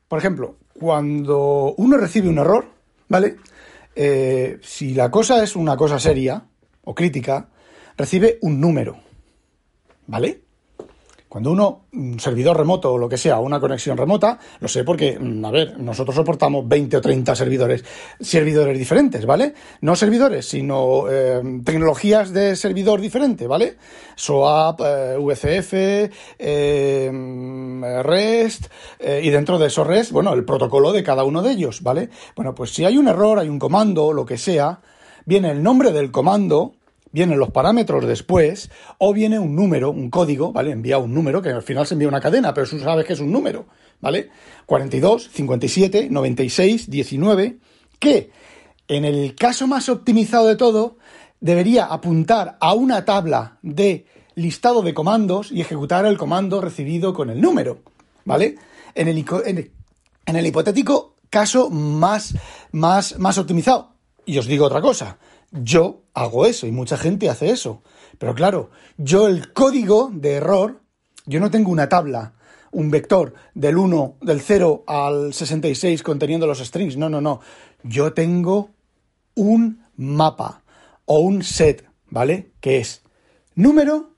Por 0.10 0.20
ejemplo, 0.20 0.58
cuando 0.77 1.74
uno 1.77 1.96
recibe 1.96 2.27
un 2.27 2.39
error, 2.39 2.67
¿vale? 3.08 3.38
Eh, 3.95 4.59
si 4.61 4.93
la 4.93 5.09
cosa 5.09 5.43
es 5.43 5.55
una 5.55 5.77
cosa 5.77 5.99
seria 5.99 6.45
o 6.83 6.93
crítica, 6.93 7.49
recibe 7.97 8.37
un 8.41 8.59
número, 8.59 8.99
¿vale? 10.05 10.44
Cuando 11.36 11.51
uno, 11.51 11.88
un 11.92 12.18
servidor 12.18 12.56
remoto 12.56 12.94
o 12.94 12.98
lo 12.98 13.10
que 13.10 13.18
sea, 13.18 13.39
una 13.39 13.60
conexión 13.60 13.98
remota, 13.98 14.39
lo 14.62 14.70
sé 14.70 14.86
porque, 14.86 15.20
mm, 15.20 15.44
a 15.44 15.51
ver, 15.51 15.77
nosotros 15.77 16.15
soportamos 16.15 16.65
20 16.65 16.96
o 16.96 17.01
30 17.01 17.36
servidores, 17.36 17.84
servidores 18.22 18.80
diferentes, 18.80 19.25
¿vale? 19.25 19.54
No 19.82 19.98
servidores, 19.98 20.48
sino 20.48 21.12
eh, 21.12 21.42
tecnologías 21.65 22.32
de 22.32 22.56
servidor 22.56 23.01
diferente, 23.01 23.48
¿vale? 23.48 23.75
SOAP, 24.15 24.80
eh, 24.80 25.18
VCF, 25.20 25.74
eh, 26.39 27.12
REST, 28.01 28.68
y 29.22 29.30
dentro 29.30 29.60
de 29.60 29.68
eso 29.68 29.84
REST, 29.84 30.13
bueno, 30.13 30.32
el 30.32 30.46
protocolo 30.46 30.94
de 30.94 31.04
cada 31.04 31.25
uno 31.25 31.42
de 31.42 31.51
ellos, 31.51 31.84
¿vale? 31.84 32.12
Bueno, 32.38 32.56
pues 32.56 32.74
si 32.74 32.86
hay 32.86 32.98
un 32.98 33.10
error, 33.10 33.39
hay 33.39 33.50
un 33.50 33.60
comando, 33.60 34.13
lo 34.13 34.25
que 34.25 34.38
sea, 34.38 34.80
viene 35.25 35.51
el 35.51 35.62
nombre 35.62 35.92
del 35.92 36.12
comando, 36.12 36.75
vienen 37.15 37.39
los 37.39 37.51
parámetros 37.51 38.05
después, 38.05 38.69
o 38.98 39.13
viene 39.13 39.39
un 39.39 39.55
número, 39.55 39.89
un 39.89 40.10
código, 40.10 40.51
¿vale? 40.51 40.72
Envía 40.72 40.98
un 40.98 41.13
número, 41.13 41.41
que 41.41 41.48
al 41.48 41.63
final 41.63 41.88
se 41.88 41.93
envía 41.93 42.10
una 42.10 42.19
cadena, 42.19 42.53
pero 42.53 42.67
tú 42.67 42.77
sabes 42.77 43.05
que 43.05 43.13
es 43.13 43.22
un 43.22 43.31
número, 43.31 43.67
¿vale? 44.01 44.29
42, 44.65 45.29
57, 45.31 46.10
96, 46.12 46.89
19, 46.89 47.57
que 48.00 48.31
en 48.89 49.05
el 49.05 49.34
caso 49.34 49.65
más 49.65 49.88
optimizado 49.88 50.48
de 50.48 50.57
todo, 50.57 50.98
debería 51.39 51.86
apuntar 51.86 52.57
a 52.60 52.74
una 52.74 53.05
tabla 53.05 53.60
de 53.62 54.05
listado 54.36 54.81
de 54.81 54.93
comandos 54.93 55.53
y 55.53 55.62
ejecutar 55.62 56.05
el 56.05 56.17
comando 56.17 56.60
recibido 56.60 57.13
con 57.13 57.29
el 57.29 57.39
número, 57.39 57.79
¿vale? 58.25 58.57
En 58.93 59.07
el, 59.07 59.25
en 59.45 60.36
el, 60.36 60.45
hipotético 60.45 61.15
caso 61.29 61.69
más, 61.69 62.36
más, 62.74 63.17
más 63.19 63.38
optimizado. 63.38 63.93
Y 64.25 64.38
os 64.38 64.48
digo 64.48 64.65
otra 64.65 64.81
cosa, 64.81 65.17
yo 65.63 66.03
hago 66.13 66.45
eso 66.45 66.67
y 66.67 66.71
mucha 66.71 66.97
gente 66.97 67.29
hace 67.29 67.50
eso. 67.50 67.83
Pero 68.17 68.33
claro, 68.33 68.69
yo 68.97 69.27
el 69.27 69.53
código 69.53 70.12
de 70.13 70.33
error, 70.33 70.81
yo 71.25 71.39
no 71.39 71.51
tengo 71.51 71.71
una 71.71 71.89
tabla, 71.89 72.33
un 72.71 72.91
vector 72.91 73.33
del 73.53 73.77
1, 73.77 74.17
del 74.21 74.41
0 74.41 74.83
al 74.88 75.33
66 75.33 76.03
conteniendo 76.03 76.47
los 76.47 76.59
strings. 76.59 76.97
No, 76.97 77.09
no, 77.09 77.21
no. 77.21 77.39
Yo 77.83 78.13
tengo 78.13 78.71
un 79.35 79.85
mapa 79.95 80.63
o 81.05 81.19
un 81.19 81.43
set, 81.43 81.85
¿vale? 82.09 82.51
Que 82.59 82.79
es 82.79 83.03
número, 83.55 84.12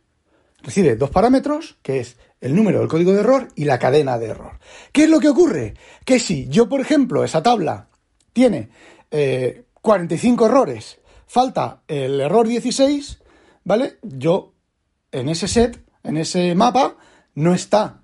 recibe 0.63 0.96
dos 0.96 1.10
parámetros, 1.10 1.77
que 1.82 2.00
es 2.00 2.17
el 2.41 2.56
número 2.56 2.79
del 2.79 2.88
código 2.88 3.13
de 3.13 3.22
error 3.22 3.48
y 3.56 3.65
la 3.65 3.79
cadena 3.79 4.17
de 4.17 4.27
error. 4.27 4.60
¿Qué 4.91 5.03
es 5.03 5.10
lo 5.10 5.20
que 5.20 5.29
ocurre? 5.29 5.74
Que 6.06 6.20
si 6.20 6.48
yo, 6.48 6.70
por 6.70 6.82
ejemplo, 6.82 7.24
esa 7.24 7.44
tabla 7.44 7.89
tiene 8.34 8.70
45 9.82 10.46
eh, 10.46 10.48
errores 10.48 11.00
falta 11.27 11.84
el 11.88 12.19
error 12.19 12.48
16, 12.48 13.19
¿vale? 13.63 13.98
Yo 14.01 14.53
en 15.12 15.29
ese 15.29 15.48
set, 15.48 15.84
en 16.03 16.17
ese 16.17 16.55
mapa, 16.55 16.98
no 17.36 17.53
está 17.53 18.01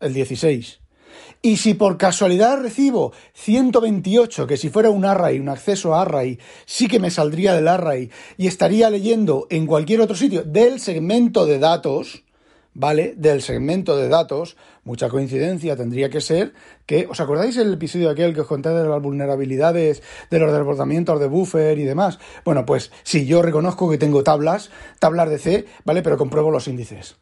el 0.00 0.12
16. 0.12 0.80
Y 1.42 1.58
si 1.58 1.74
por 1.74 1.98
casualidad 1.98 2.60
recibo 2.60 3.12
128, 3.34 4.46
que 4.46 4.56
si 4.56 4.70
fuera 4.70 4.90
un 4.90 5.04
array, 5.04 5.38
un 5.38 5.48
acceso 5.48 5.94
a 5.94 6.02
array, 6.02 6.38
sí 6.64 6.88
que 6.88 6.98
me 6.98 7.10
saldría 7.10 7.54
del 7.54 7.68
array 7.68 8.10
y 8.36 8.46
estaría 8.46 8.90
leyendo 8.90 9.46
en 9.50 9.66
cualquier 9.66 10.00
otro 10.00 10.16
sitio 10.16 10.42
del 10.42 10.80
segmento 10.80 11.46
de 11.46 11.58
datos, 11.58 12.24
¿vale? 12.74 13.14
Del 13.16 13.40
segmento 13.40 13.96
de 13.96 14.08
datos, 14.08 14.56
mucha 14.82 15.08
coincidencia 15.08 15.76
tendría 15.76 16.10
que 16.10 16.20
ser 16.20 16.52
que, 16.86 17.06
¿os 17.08 17.20
acordáis 17.20 17.56
el 17.56 17.72
episodio 17.72 18.10
aquel 18.10 18.34
que 18.34 18.42
os 18.42 18.46
conté 18.46 18.70
de 18.70 18.86
las 18.86 19.00
vulnerabilidades, 19.00 20.02
de 20.30 20.38
los 20.38 20.52
desbordamientos 20.52 21.18
de 21.20 21.28
buffer 21.28 21.78
y 21.78 21.84
demás? 21.84 22.18
Bueno, 22.44 22.66
pues 22.66 22.92
sí, 23.02 23.26
yo 23.26 23.40
reconozco 23.42 23.90
que 23.90 23.98
tengo 23.98 24.22
tablas, 24.22 24.70
tablas 24.98 25.30
de 25.30 25.38
C, 25.38 25.66
¿vale? 25.84 26.02
Pero 26.02 26.18
compruebo 26.18 26.50
los 26.50 26.68
índices. 26.68 27.16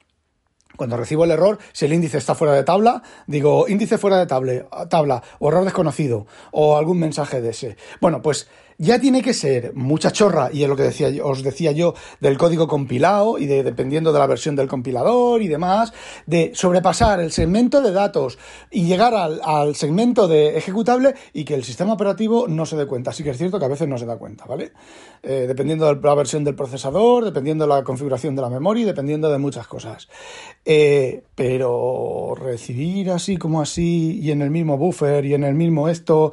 Cuando 0.77 0.97
recibo 0.97 1.25
el 1.25 1.31
error, 1.31 1.59
si 1.73 1.85
el 1.85 1.93
índice 1.93 2.17
está 2.17 2.35
fuera 2.35 2.55
de 2.55 2.65
tabla, 2.65 3.03
digo 3.27 3.69
índice 3.69 3.99
fuera 3.99 4.19
de 4.19 4.27
tabla, 4.27 4.67
tabla 4.89 5.23
o 5.39 5.49
error 5.49 5.65
desconocido 5.65 6.27
o 6.51 6.79
algún 6.79 6.99
mensaje 6.99 7.43
de 7.43 7.51
ese. 7.51 7.77
Bueno, 8.01 8.23
pues 8.23 8.49
ya 8.83 8.99
tiene 8.99 9.23
que 9.23 9.33
ser 9.33 9.75
mucha 9.75 10.11
chorra, 10.11 10.51
y 10.53 10.65
es 10.65 10.69
lo 10.69 10.75
que 10.75 10.83
decía, 10.83 11.09
os 11.23 11.45
decía 11.45 11.71
yo, 11.71 11.95
del 12.19 12.37
código 12.37 12.67
compilado 12.67 13.39
y 13.39 13.47
de, 13.47 13.63
dependiendo 13.63 14.13
de 14.13 14.19
la 14.19 14.27
versión 14.27 14.57
del 14.57 14.67
compilador 14.67 15.41
y 15.41 15.47
demás, 15.47 15.93
de 16.27 16.51
sobrepasar 16.53 17.21
el 17.21 17.31
segmento 17.31 17.81
de 17.81 17.93
datos 17.93 18.41
y 18.73 18.83
llegar 18.85 19.15
al, 19.15 19.77
segmento 19.77 20.27
de 20.27 20.59
ejecutable 20.59 21.15
y 21.33 21.45
que 21.45 21.55
el 21.55 21.63
sistema 21.63 21.93
operativo 21.93 22.49
no 22.49 22.67
se 22.67 22.77
dé 22.77 22.87
cuenta. 22.87 23.13
Sí 23.13 23.23
que 23.23 23.31
es 23.31 23.39
cierto 23.39 23.61
que 23.61 23.67
a 23.67 23.69
veces 23.69 23.87
no 23.87 23.99
se 23.99 24.05
da 24.07 24.17
cuenta, 24.17 24.47
¿vale? 24.47 24.73
Eh, 25.23 25.45
dependiendo 25.47 25.87
de 25.87 26.01
la 26.03 26.15
versión 26.17 26.43
del 26.43 26.57
procesador, 26.57 27.25
dependiendo 27.25 27.65
de 27.65 27.69
la 27.69 27.85
configuración 27.85 28.35
de 28.35 28.43
la 28.43 28.51
memoria 28.51 28.83
y 28.83 28.87
dependiendo 28.87 29.31
de 29.31 29.39
muchas 29.39 29.69
cosas. 29.69 30.09
Eh, 30.65 31.23
pero 31.37 32.35
recibir 32.35 33.13
así 33.13 33.37
como 33.37 33.61
así 33.61 34.19
y 34.21 34.33
en 34.33 34.43
el 34.43 34.51
mismo 34.51 34.77
buffer 34.77 35.25
y 35.25 35.35
en 35.35 35.45
el 35.45 35.55
mismo 35.55 35.89
esto, 35.89 36.33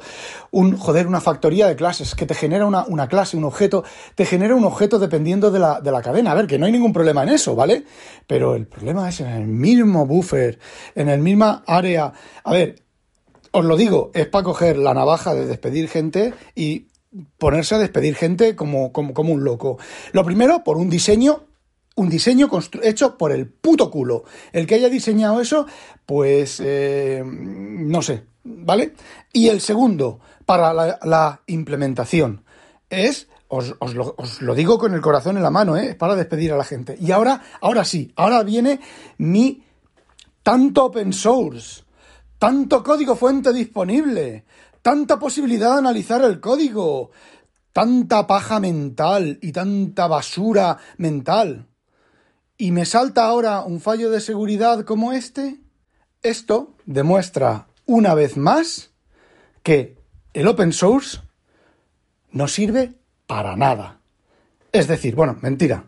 un, 0.50 0.76
joder, 0.76 1.06
una 1.06 1.20
factoría 1.20 1.68
de 1.68 1.76
clases 1.76 2.16
que 2.16 2.26
te 2.26 2.39
genera 2.40 2.66
una, 2.66 3.08
clase, 3.08 3.36
un 3.36 3.44
objeto, 3.44 3.84
te 4.14 4.24
genera 4.24 4.54
un 4.54 4.64
objeto 4.64 4.98
dependiendo 4.98 5.50
de 5.50 5.58
la, 5.58 5.80
de 5.80 5.92
la 5.92 6.00
cadena. 6.00 6.32
A 6.32 6.34
ver, 6.34 6.46
que 6.46 6.58
no 6.58 6.66
hay 6.66 6.72
ningún 6.72 6.92
problema 6.92 7.22
en 7.22 7.28
eso, 7.28 7.54
¿vale? 7.54 7.84
Pero 8.26 8.54
el 8.56 8.66
problema 8.66 9.08
es 9.08 9.20
en 9.20 9.28
el 9.28 9.46
mismo 9.46 10.06
buffer, 10.06 10.58
en 10.94 11.08
el 11.10 11.20
misma 11.20 11.62
área. 11.66 12.12
A 12.42 12.52
ver, 12.52 12.82
os 13.52 13.64
lo 13.64 13.76
digo, 13.76 14.10
es 14.14 14.26
para 14.26 14.44
coger 14.44 14.78
la 14.78 14.94
navaja 14.94 15.34
de 15.34 15.46
despedir 15.46 15.88
gente 15.88 16.32
y 16.54 16.86
ponerse 17.38 17.74
a 17.74 17.78
despedir 17.78 18.14
gente 18.14 18.56
como, 18.56 18.92
como, 18.92 19.32
un 19.32 19.44
loco. 19.44 19.78
Lo 20.12 20.24
primero, 20.24 20.64
por 20.64 20.76
un 20.76 20.88
diseño 20.88 21.44
un 21.96 22.08
diseño 22.08 22.48
hecho 22.82 23.18
por 23.18 23.30
el 23.30 23.46
puto 23.46 23.90
culo. 23.90 24.24
El 24.52 24.66
que 24.66 24.76
haya 24.76 24.88
diseñado 24.88 25.40
eso, 25.40 25.66
pues 26.06 26.62
eh, 26.64 27.22
no 27.24 28.00
sé, 28.00 28.22
¿vale? 28.44 28.94
Y 29.32 29.48
el 29.48 29.60
segundo, 29.60 30.20
para 30.50 30.98
la, 31.04 31.42
implementación, 31.46 32.42
es, 32.88 33.28
os, 33.46 33.72
lo, 34.40 34.54
digo 34.56 34.80
con 34.80 34.94
el 34.94 35.00
corazón 35.00 35.36
en 35.36 35.44
la 35.44 35.50
mano, 35.50 35.76
¿eh? 35.76 35.94
para 35.94 36.16
despedir 36.16 36.52
a 36.52 36.56
la 36.56 36.64
gente. 36.64 36.96
Y 37.00 37.12
ahora, 37.12 37.40
ahora 37.60 37.84
sí, 37.84 38.12
ahora 38.16 38.42
viene 38.42 38.80
mi 39.18 39.62
tanto 40.42 40.86
open 40.86 41.12
source, 41.12 41.84
tanto 42.40 42.82
código 42.82 43.14
fuente 43.14 43.52
disponible, 43.52 44.44
tanta 44.82 45.20
posibilidad 45.20 45.74
de 45.74 45.78
analizar 45.78 46.20
el 46.22 46.40
código, 46.40 47.12
tanta 47.72 48.26
paja 48.26 48.58
mental 48.58 49.38
y 49.40 49.52
tanta 49.52 50.08
basura 50.08 50.78
mental. 50.96 51.68
¿Y 52.58 52.72
me 52.72 52.86
salta 52.86 53.26
ahora 53.26 53.60
un 53.60 53.80
fallo 53.80 54.10
de 54.10 54.20
seguridad 54.20 54.84
como 54.84 55.12
este? 55.12 55.60
Esto 56.24 56.74
demuestra 56.86 57.68
una 57.86 58.14
vez 58.14 58.36
más 58.36 58.90
que 59.62 59.99
el 60.32 60.46
open 60.46 60.72
source 60.72 61.20
no 62.30 62.46
sirve 62.46 62.94
para 63.26 63.56
nada. 63.56 64.00
Es 64.72 64.86
decir, 64.86 65.14
bueno, 65.14 65.36
mentira. 65.40 65.84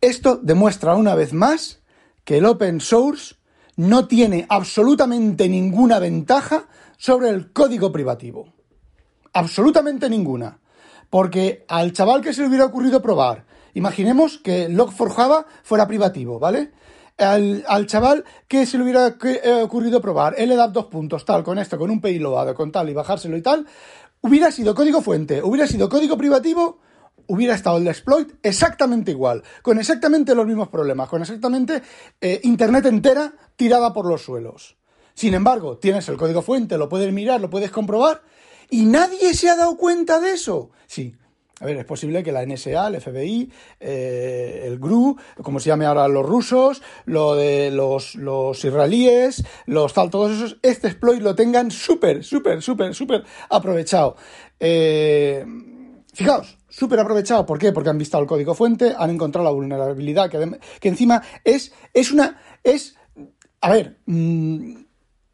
Esto 0.00 0.36
demuestra 0.42 0.94
una 0.94 1.14
vez 1.14 1.32
más 1.32 1.80
que 2.24 2.38
el 2.38 2.46
open 2.46 2.80
source 2.80 3.36
no 3.76 4.06
tiene 4.06 4.46
absolutamente 4.48 5.48
ninguna 5.48 5.98
ventaja 5.98 6.66
sobre 6.98 7.30
el 7.30 7.52
código 7.52 7.90
privativo. 7.90 8.52
Absolutamente 9.32 10.10
ninguna. 10.10 10.58
Porque 11.08 11.64
al 11.68 11.92
chaval 11.92 12.20
que 12.20 12.32
se 12.32 12.42
le 12.42 12.48
hubiera 12.48 12.66
ocurrido 12.66 13.00
probar, 13.00 13.44
imaginemos 13.74 14.38
que 14.38 14.68
Log4Java 14.68 15.46
fuera 15.62 15.86
privativo, 15.86 16.38
¿vale? 16.38 16.72
Al, 17.22 17.86
chaval 17.86 18.24
que 18.48 18.66
se 18.66 18.76
le 18.76 18.84
hubiera 18.84 19.16
eh, 19.22 19.62
ocurrido 19.62 20.00
probar 20.00 20.34
da 20.36 20.68
dos 20.68 20.86
puntos, 20.86 21.24
tal, 21.24 21.42
con 21.42 21.58
esto, 21.58 21.78
con 21.78 21.90
un 21.90 22.00
payload, 22.00 22.54
con 22.54 22.72
tal, 22.72 22.88
y 22.88 22.94
bajárselo 22.94 23.36
y 23.36 23.42
tal, 23.42 23.66
hubiera 24.20 24.50
sido 24.50 24.74
código 24.74 25.00
fuente, 25.00 25.42
hubiera 25.42 25.66
sido 25.66 25.88
código 25.88 26.16
privativo, 26.16 26.80
hubiera 27.26 27.54
estado 27.54 27.78
el 27.78 27.88
exploit 27.88 28.32
exactamente 28.42 29.10
igual, 29.10 29.42
con 29.62 29.78
exactamente 29.78 30.34
los 30.34 30.46
mismos 30.46 30.68
problemas, 30.68 31.08
con 31.08 31.22
exactamente 31.22 31.82
eh, 32.20 32.40
Internet 32.44 32.86
entera 32.86 33.32
tirada 33.56 33.92
por 33.92 34.06
los 34.06 34.22
suelos. 34.22 34.76
Sin 35.14 35.34
embargo, 35.34 35.78
tienes 35.78 36.08
el 36.08 36.16
código 36.16 36.42
fuente, 36.42 36.78
lo 36.78 36.88
puedes 36.88 37.12
mirar, 37.12 37.40
lo 37.40 37.50
puedes 37.50 37.70
comprobar, 37.70 38.22
y 38.70 38.86
nadie 38.86 39.34
se 39.34 39.50
ha 39.50 39.56
dado 39.56 39.76
cuenta 39.76 40.20
de 40.20 40.32
eso. 40.32 40.70
Sí, 40.86 41.14
A 41.60 41.66
ver, 41.66 41.76
es 41.76 41.84
posible 41.84 42.24
que 42.24 42.32
la 42.32 42.44
NSA, 42.44 42.88
el 42.88 43.00
FBI, 43.00 43.52
eh, 43.78 44.64
el 44.66 44.78
GRU, 44.78 45.16
como 45.42 45.60
se 45.60 45.68
llame 45.68 45.86
ahora 45.86 46.08
los 46.08 46.26
rusos, 46.26 46.82
lo 47.04 47.36
de 47.36 47.70
los, 47.70 48.16
los 48.16 48.64
israelíes, 48.64 49.44
los 49.66 49.92
tal, 49.94 50.10
todos 50.10 50.32
esos, 50.32 50.58
este 50.62 50.88
exploit 50.88 51.22
lo 51.22 51.36
tengan 51.36 51.70
súper, 51.70 52.24
súper, 52.24 52.62
súper, 52.62 52.94
súper 52.94 53.22
aprovechado. 53.48 54.16
Eh, 54.58 55.44
fijaos, 56.12 56.58
súper 56.68 56.98
aprovechado. 56.98 57.46
¿Por 57.46 57.58
qué? 57.58 57.70
Porque 57.70 57.90
han 57.90 57.98
visto 57.98 58.18
el 58.18 58.26
código 58.26 58.54
fuente, 58.54 58.94
han 58.98 59.10
encontrado 59.10 59.44
la 59.44 59.52
vulnerabilidad, 59.52 60.30
que, 60.30 60.58
que 60.80 60.88
encima 60.88 61.22
es, 61.44 61.72
es 61.94 62.10
una, 62.10 62.40
es, 62.64 62.96
a 63.60 63.70
ver, 63.70 63.98
mmm, 64.06 64.82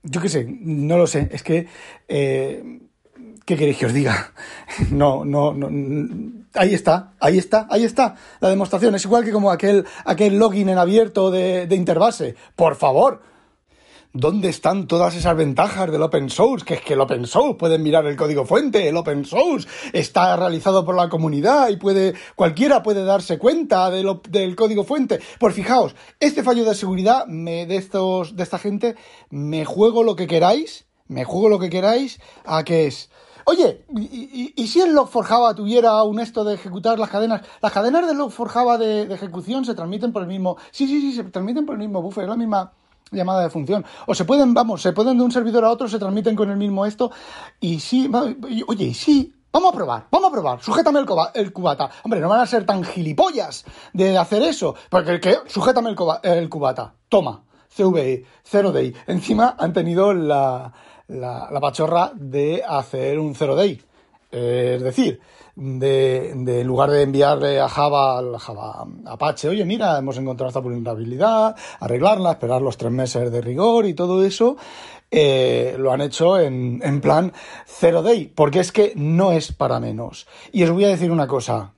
yo 0.02 0.20
qué 0.20 0.28
sé, 0.28 0.46
no 0.46 0.98
lo 0.98 1.06
sé, 1.06 1.28
es 1.32 1.42
que... 1.42 1.68
Eh, 2.06 2.80
¿Qué 3.48 3.56
queréis 3.56 3.78
que 3.78 3.86
os 3.86 3.94
diga? 3.94 4.34
No, 4.90 5.24
no, 5.24 5.54
no. 5.54 5.68
Ahí 6.52 6.74
está, 6.74 7.14
ahí 7.18 7.38
está, 7.38 7.66
ahí 7.70 7.82
está 7.82 8.14
la 8.40 8.50
demostración. 8.50 8.94
Es 8.94 9.06
igual 9.06 9.24
que 9.24 9.32
como 9.32 9.50
aquel, 9.50 9.86
aquel 10.04 10.38
login 10.38 10.68
en 10.68 10.76
abierto 10.76 11.30
de, 11.30 11.66
de 11.66 11.74
Interbase. 11.74 12.34
Por 12.54 12.76
favor, 12.76 13.22
¿Dónde 14.12 14.48
están 14.48 14.86
todas 14.86 15.14
esas 15.14 15.36
ventajas 15.36 15.90
del 15.90 16.02
open 16.02 16.28
source? 16.28 16.64
Que 16.64 16.74
es 16.74 16.80
que 16.82 16.94
el 16.94 17.00
open 17.00 17.26
source 17.26 17.54
pueden 17.54 17.82
mirar 17.82 18.06
el 18.06 18.16
código 18.16 18.44
fuente, 18.44 18.88
el 18.88 18.96
open 18.96 19.24
source 19.24 19.68
está 19.92 20.34
realizado 20.36 20.84
por 20.84 20.96
la 20.96 21.08
comunidad 21.08 21.68
y 21.68 21.76
puede 21.76 22.14
cualquiera 22.34 22.82
puede 22.82 23.04
darse 23.04 23.38
cuenta 23.38 23.90
del 23.90 24.56
código 24.56 24.84
fuente. 24.84 25.20
Pues 25.38 25.54
fijaos, 25.54 25.94
este 26.20 26.42
fallo 26.42 26.64
de 26.64 26.74
seguridad 26.74 27.26
de 27.26 27.76
estos 27.76 28.34
de 28.34 28.42
esta 28.42 28.58
gente 28.58 28.96
me 29.30 29.64
juego 29.64 30.02
lo 30.02 30.16
que 30.16 30.26
queráis, 30.26 30.86
me 31.06 31.24
juego 31.24 31.48
lo 31.50 31.58
que 31.58 31.70
queráis 31.70 32.18
a 32.44 32.64
que 32.64 32.86
es 32.86 33.10
Oye, 33.50 33.82
¿y, 33.96 34.66
si 34.66 34.82
el 34.82 34.94
Log4Java 34.94 35.54
tuviera 35.54 36.02
un 36.02 36.20
esto 36.20 36.44
de 36.44 36.52
ejecutar 36.52 36.98
las 36.98 37.08
cadenas? 37.08 37.40
Las 37.62 37.72
cadenas 37.72 38.06
del 38.06 38.18
Log4Java 38.18 38.76
de, 38.76 39.06
de, 39.06 39.14
ejecución 39.14 39.64
se 39.64 39.74
transmiten 39.74 40.12
por 40.12 40.20
el 40.20 40.28
mismo... 40.28 40.58
Sí, 40.70 40.86
sí, 40.86 41.00
sí, 41.00 41.14
se 41.14 41.24
transmiten 41.24 41.64
por 41.64 41.76
el 41.76 41.78
mismo 41.78 42.02
buffer, 42.02 42.24
es 42.24 42.28
la 42.28 42.36
misma 42.36 42.72
llamada 43.10 43.40
de 43.44 43.48
función. 43.48 43.86
O 44.06 44.14
se 44.14 44.26
pueden, 44.26 44.52
vamos, 44.52 44.82
se 44.82 44.92
pueden 44.92 45.16
de 45.16 45.24
un 45.24 45.32
servidor 45.32 45.64
a 45.64 45.70
otro, 45.70 45.88
se 45.88 45.98
transmiten 45.98 46.36
con 46.36 46.50
el 46.50 46.58
mismo 46.58 46.84
esto. 46.84 47.10
Y 47.58 47.80
sí, 47.80 48.10
oye, 48.66 48.84
y 48.84 48.92
sí, 48.92 49.32
Vamos 49.50 49.72
a 49.72 49.76
probar, 49.76 50.06
vamos 50.10 50.28
a 50.28 50.32
probar. 50.32 50.62
Sujétame 50.62 51.00
el, 51.00 51.52
cubata. 51.54 51.90
Hombre, 52.02 52.20
no 52.20 52.28
van 52.28 52.40
a 52.40 52.46
ser 52.46 52.66
tan 52.66 52.84
gilipollas 52.84 53.64
de 53.94 54.18
hacer 54.18 54.42
eso. 54.42 54.74
Porque 54.90 55.20
que, 55.20 55.38
sujétame 55.46 55.88
el, 55.88 55.96
el 56.22 56.50
cubata. 56.50 56.92
Toma, 57.08 57.44
CVE, 57.74 58.26
0DI. 58.44 58.94
Encima 59.06 59.56
han 59.58 59.72
tenido 59.72 60.12
la, 60.12 60.74
la, 61.08 61.48
la 61.50 61.60
pachorra 61.60 62.12
de 62.14 62.62
hacer 62.66 63.18
un 63.18 63.34
0DI. 63.34 63.80
es 64.30 64.82
decir, 64.82 65.20
de, 65.58 66.30
en 66.30 66.66
lugar 66.66 66.90
de 66.90 67.02
enviarle 67.02 67.60
a 67.60 67.68
Java, 67.68 68.22
Java 68.38 68.86
Apache, 69.06 69.48
oye, 69.48 69.64
mira, 69.64 69.98
hemos 69.98 70.16
encontrado 70.16 70.48
esta 70.48 70.60
vulnerabilidad, 70.60 71.56
arreglarla, 71.80 72.32
esperar 72.32 72.62
los 72.62 72.76
tres 72.76 72.92
meses 72.92 73.32
de 73.32 73.40
rigor 73.40 73.86
y 73.86 73.94
todo 73.94 74.24
eso, 74.24 74.56
eh, 75.10 75.74
lo 75.78 75.92
han 75.92 76.00
hecho 76.00 76.38
en, 76.38 76.80
en 76.84 77.00
plan 77.00 77.32
0day, 77.66 78.32
porque 78.34 78.60
es 78.60 78.70
que 78.70 78.92
no 78.94 79.32
es 79.32 79.52
para 79.52 79.80
menos. 79.80 80.28
Y 80.52 80.62
os 80.62 80.70
voy 80.70 80.84
a 80.84 80.88
decir 80.88 81.10
una 81.10 81.26
cosa, 81.26 81.72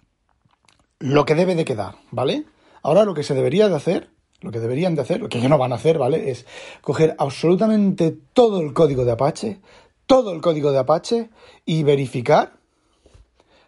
lo 0.99 1.25
que 1.25 1.34
debe 1.34 1.54
de 1.54 1.64
quedar, 1.64 1.94
¿vale? 2.10 2.44
Ahora 2.82 3.04
lo 3.04 3.14
que 3.14 3.22
se 3.22 3.34
debería 3.34 3.68
de 3.68 3.76
hacer 3.76 4.10
lo 4.40 4.50
que 4.50 4.61
deberían 4.61 4.94
de 4.94 5.02
hacer, 5.02 5.20
lo 5.20 5.28
que 5.28 5.47
no 5.49 5.59
van 5.59 5.73
a 5.73 5.76
hacer, 5.76 5.99
¿vale? 5.99 6.30
Es 6.30 6.47
coger 6.80 7.14
absolutamente 7.18 8.16
todo 8.32 8.61
el 8.61 8.73
código 8.73 9.04
de 9.04 9.12
Apache, 9.12 9.61
todo 10.06 10.32
el 10.32 10.40
código 10.40 10.73
de 10.73 10.78
Apache 10.78 11.30
y 11.64 11.82
verificar 11.82 12.54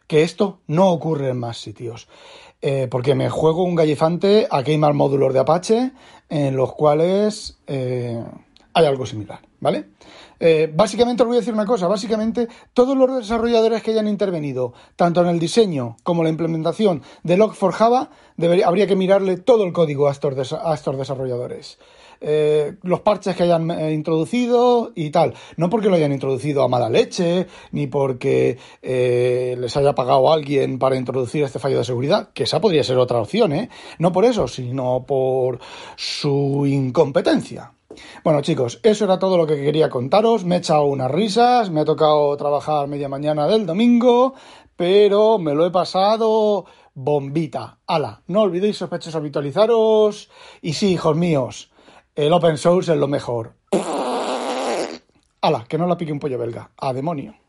que 0.06 0.22
esto 0.22 0.60
no 0.66 0.90
ocurre 0.90 1.28
en 1.28 1.38
más 1.38 1.58
sitios. 1.58 2.08
Eh, 2.60 2.86
porque 2.90 3.14
me 3.14 3.28
juego 3.28 3.64
un 3.64 3.74
gallifante 3.74 4.46
a 4.50 4.62
quemar 4.62 4.94
módulos 4.94 5.34
de 5.34 5.40
Apache 5.40 5.92
en 6.28 6.56
los 6.56 6.72
cuales 6.74 7.58
eh, 7.66 8.22
hay 8.72 8.86
algo 8.86 9.04
similar, 9.04 9.40
¿vale? 9.60 9.86
Eh, 10.44 10.68
básicamente 10.74 11.22
os 11.22 11.28
voy 11.28 11.36
a 11.36 11.38
decir 11.38 11.54
una 11.54 11.64
cosa, 11.64 11.86
básicamente 11.86 12.48
todos 12.74 12.96
los 12.96 13.16
desarrolladores 13.16 13.80
que 13.80 13.92
hayan 13.92 14.08
intervenido, 14.08 14.72
tanto 14.96 15.20
en 15.20 15.28
el 15.28 15.38
diseño 15.38 15.96
como 16.02 16.24
la 16.24 16.30
implementación 16.30 17.02
de 17.22 17.38
Log4Java, 17.38 18.08
habría 18.64 18.88
que 18.88 18.96
mirarle 18.96 19.36
todo 19.36 19.62
el 19.62 19.72
código 19.72 20.08
a 20.08 20.10
estos, 20.10 20.52
a 20.52 20.74
estos 20.74 20.98
desarrolladores. 20.98 21.78
Eh, 22.20 22.74
los 22.82 23.00
parches 23.00 23.36
que 23.36 23.44
hayan 23.44 23.70
eh, 23.70 23.92
introducido 23.92 24.90
y 24.96 25.10
tal. 25.10 25.34
No 25.56 25.70
porque 25.70 25.88
lo 25.88 25.94
hayan 25.94 26.12
introducido 26.12 26.64
a 26.64 26.68
mala 26.68 26.90
leche, 26.90 27.46
ni 27.70 27.86
porque 27.86 28.58
les 28.82 29.76
haya 29.76 29.94
pagado 29.94 30.32
alguien 30.32 30.80
para 30.80 30.96
introducir 30.96 31.44
este 31.44 31.60
fallo 31.60 31.78
de 31.78 31.84
seguridad, 31.84 32.30
que 32.34 32.44
esa 32.44 32.60
podría 32.60 32.82
ser 32.82 32.98
otra 32.98 33.20
opción, 33.20 33.52
¿eh? 33.52 33.68
No 33.98 34.10
por 34.10 34.24
eso, 34.24 34.48
sino 34.48 35.04
por 35.06 35.60
su 35.94 36.66
incompetencia. 36.66 37.72
Bueno 38.24 38.40
chicos, 38.40 38.80
eso 38.82 39.04
era 39.04 39.18
todo 39.18 39.36
lo 39.36 39.46
que 39.46 39.56
quería 39.56 39.90
contaros. 39.90 40.44
Me 40.44 40.56
he 40.56 40.58
echado 40.58 40.84
unas 40.84 41.10
risas, 41.10 41.70
me 41.70 41.80
ha 41.80 41.84
tocado 41.84 42.36
trabajar 42.36 42.88
media 42.88 43.08
mañana 43.08 43.46
del 43.46 43.66
domingo, 43.66 44.34
pero 44.76 45.38
me 45.38 45.54
lo 45.54 45.66
he 45.66 45.70
pasado 45.70 46.66
bombita. 46.94 47.78
Ala, 47.86 48.22
no 48.26 48.42
olvidéis 48.42 48.76
sospechosos 48.76 49.16
habitualizaros. 49.16 50.30
Y 50.60 50.74
sí, 50.74 50.92
hijos 50.92 51.16
míos, 51.16 51.70
el 52.14 52.32
open 52.32 52.58
source 52.58 52.92
es 52.92 52.98
lo 52.98 53.08
mejor. 53.08 53.54
Ala, 55.40 55.64
que 55.68 55.78
no 55.78 55.86
la 55.86 55.96
pique 55.96 56.12
un 56.12 56.20
pollo 56.20 56.38
belga. 56.38 56.70
A 56.76 56.92
demonio. 56.92 57.41